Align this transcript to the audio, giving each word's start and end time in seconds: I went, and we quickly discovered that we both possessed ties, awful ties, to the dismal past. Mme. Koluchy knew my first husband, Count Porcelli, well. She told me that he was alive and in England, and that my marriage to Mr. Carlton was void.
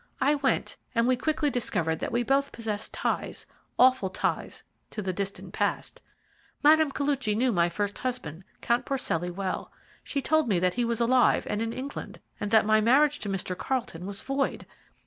I 0.19 0.33
went, 0.33 0.77
and 0.95 1.05
we 1.07 1.15
quickly 1.15 1.51
discovered 1.51 1.99
that 1.99 2.11
we 2.11 2.23
both 2.23 2.51
possessed 2.51 2.91
ties, 2.91 3.45
awful 3.77 4.09
ties, 4.09 4.63
to 4.89 4.99
the 4.99 5.13
dismal 5.13 5.51
past. 5.51 6.01
Mme. 6.63 6.89
Koluchy 6.89 7.37
knew 7.37 7.51
my 7.51 7.69
first 7.69 7.99
husband, 7.99 8.43
Count 8.61 8.83
Porcelli, 8.83 9.29
well. 9.29 9.71
She 10.03 10.19
told 10.19 10.49
me 10.49 10.57
that 10.57 10.73
he 10.73 10.85
was 10.85 11.01
alive 11.01 11.45
and 11.47 11.61
in 11.61 11.71
England, 11.71 12.19
and 12.39 12.49
that 12.49 12.65
my 12.65 12.81
marriage 12.81 13.19
to 13.19 13.29
Mr. 13.29 13.55
Carlton 13.55 14.07
was 14.07 14.21
void. 14.21 14.65